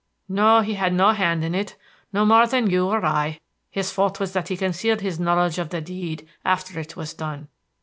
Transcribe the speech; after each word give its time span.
"No; 0.27 0.61
he 0.61 0.73
had 0.73 0.93
no 0.95 1.11
hand 1.11 1.43
in 1.45 1.53
it, 1.53 1.77
no 2.11 2.25
more 2.25 2.47
than 2.47 2.67
you 2.71 2.87
or 2.87 3.05
I. 3.05 3.39
His 3.69 3.91
fault 3.91 4.19
was 4.19 4.33
that 4.33 4.47
he 4.47 4.57
concealed 4.57 5.01
his 5.01 5.19
knowledge 5.19 5.59
of 5.59 5.69
the 5.69 5.79
deed 5.79 6.27
after 6.43 6.79
it 6.79 6.95
was 6.97 7.13
done. 7.13 7.49